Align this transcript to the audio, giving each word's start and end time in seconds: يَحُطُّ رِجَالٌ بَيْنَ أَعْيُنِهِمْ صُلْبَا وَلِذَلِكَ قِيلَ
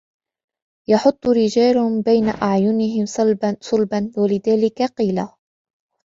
يَحُطُّ 0.89 1.27
رِجَالٌ 1.27 2.01
بَيْنَ 2.01 2.29
أَعْيُنِهِمْ 2.29 3.05
صُلْبَا 3.69 4.11
وَلِذَلِكَ 4.17 4.81
قِيلَ 4.81 5.27